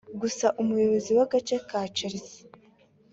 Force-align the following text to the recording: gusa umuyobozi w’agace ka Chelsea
gusa 0.21 0.47
umuyobozi 0.61 1.11
w’agace 1.17 1.55
ka 1.69 1.81
Chelsea 1.95 2.41